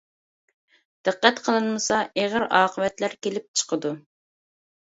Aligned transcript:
دىققەت 1.09 1.41
قىلىنمىسا 1.49 2.01
ئېغىر 2.23 2.47
ئاقىۋەتلەر 2.49 3.17
كېلىپ 3.29 3.49
چىقىدۇ. 3.63 3.95